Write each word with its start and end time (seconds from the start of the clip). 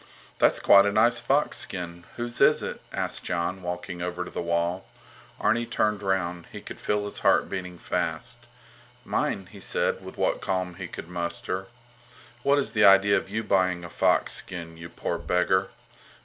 That's 0.39 0.59
quite 0.59 0.87
a 0.87 0.91
nice 0.91 1.19
fox 1.19 1.57
skin. 1.57 2.05
Whose 2.15 2.41
is 2.41 2.63
it? 2.63 2.81
asked 2.91 3.23
Jon, 3.23 3.61
walking 3.61 4.01
over 4.01 4.25
to 4.25 4.31
the 4.31 4.41
wall. 4.41 4.87
Arni 5.39 5.67
turned 5.67 6.01
round. 6.01 6.47
He 6.51 6.59
could 6.59 6.79
feel 6.81 7.05
his 7.05 7.19
heart 7.19 7.47
beating 7.51 7.77
fast. 7.77 8.47
Mine, 9.05 9.47
he 9.51 9.59
said, 9.59 10.03
with 10.03 10.17
what 10.17 10.41
calm 10.41 10.73
he 10.73 10.87
could 10.87 11.07
muster. 11.07 11.67
What 12.41 12.57
is 12.57 12.71
the 12.71 12.83
idea 12.83 13.15
of 13.15 13.29
you 13.29 13.43
buying 13.43 13.85
a 13.85 13.91
fox 13.91 14.33
skin, 14.33 14.75
you 14.75 14.89
poor 14.89 15.19
beggar? 15.19 15.69